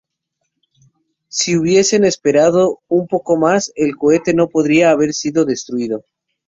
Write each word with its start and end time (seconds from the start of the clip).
Si 1.29 1.55
hubiesen 1.55 2.05
esperado 2.05 2.81
un 2.87 3.05
poco 3.07 3.37
más, 3.37 3.71
el 3.75 3.95
cohete 3.97 4.33
no 4.33 4.49
podría 4.49 4.89
haber 4.89 5.13
sido 5.13 5.45
destruido. 5.45 6.05